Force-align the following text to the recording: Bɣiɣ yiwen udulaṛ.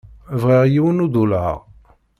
Bɣiɣ 0.41 0.63
yiwen 0.73 1.03
udulaṛ. 1.05 1.55